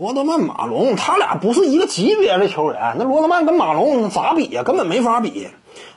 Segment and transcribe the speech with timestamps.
[0.00, 2.96] 罗德曼、马龙，他俩不是一个级别的球员。
[2.96, 4.62] 那罗德曼跟马龙咋比呀？
[4.62, 5.48] 根本没法比。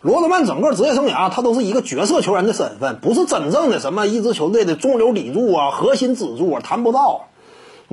[0.00, 7.28] 罗德曼整个职业生涯，他都是一个角色球员的身份，不是真正的什么一支球队的中流砥柱啊、核心支柱啊，谈不到，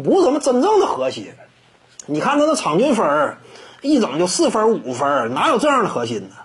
[0.03, 1.27] 不是什么真正的核心。
[2.07, 3.37] 你看他的场均分儿
[3.83, 6.35] 一整就四分五分，哪有这样的核心呢？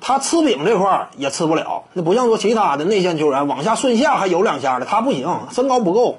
[0.00, 6.18] 他吃饼这块儿也吃不了，那不像说其他的内线球员往下顺下还有两下的，他不行，身高不够。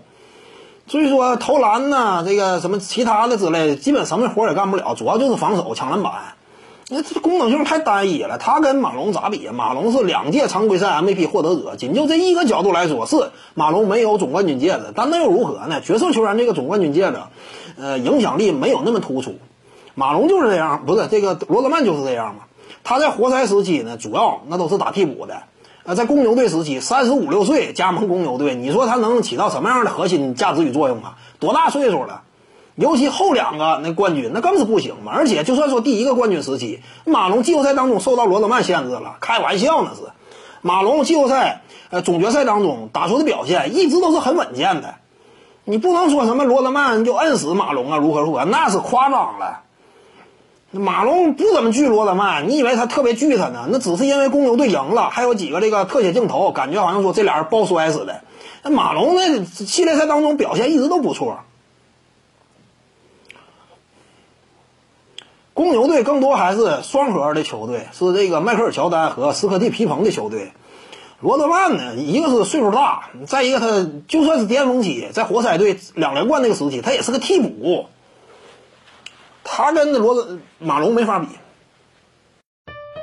[0.85, 6.11] 所以说投篮呢，这个什么其他的之类，基本什么活也干不了，主要就是防守、抢篮板。
[6.89, 8.37] 那这功能性太单一了。
[8.37, 9.47] 他跟马龙咋比？
[9.47, 15.79] 马龙是两届常规赛 MVP 获得者，仅就这一个角度来说，是马龙没有总冠军戒指，但那又如何呢？
[15.79, 17.17] 角色球员这个总冠军戒指，
[17.79, 19.35] 呃，影响力没有那么突出。
[19.95, 22.41] 马龙就是这样，不是这个罗德曼就是这样嘛？
[22.83, 25.43] 他在活塞时期呢，主要那都是打替补的。
[25.85, 31.17] 呃，在公牛队时期，三十五六岁加盟公牛队，你说他能起到什么样的核心价值与作用啊？
[31.39, 32.21] 多大岁数了？
[32.75, 35.11] 尤其后两个那冠军，那更是不行嘛。
[35.13, 40.13] 而且就算说第一个冠军时期，马龙季后赛当中受到罗德曼限制了，开玩笑那是。
[40.61, 44.95] 马龙季后赛呃总决赛当中打出的表现一直都是很稳健的，
[45.65, 49.59] 你不能说什么罗德曼就摁死马龙啊，如何如何，那是夸张了。
[50.73, 53.67] 马龙不怎么惧罗德曼，你以为他特别惧他呢？
[53.69, 58.21] 那只是因为公牛队赢了，还有几个这个特写镜头，感觉好像说这俩人抱摔似的。
[58.63, 61.41] 那马龙那系列赛当中表现一直都不错。
[65.53, 70.53] 公牛队更多还是双核的球队，是这个迈克尔乔丹和斯科蒂皮蓬的球队。
[71.19, 77.85] 罗德曼呢，一个是岁数大，再一个他就算是巅峰期，在活塞队两连冠那个时期，他也是个替补。
[79.55, 81.27] 他跟那罗马龙没法比。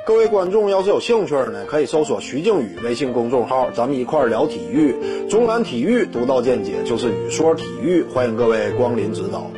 [0.05, 4.93] 各位观众要是有兴趣呢，可以搜索徐静宇微信公众号，咱们一块儿聊体育。
[5.29, 9.49] 中南体育独到见解就是语说体育，欢迎各位光临指导。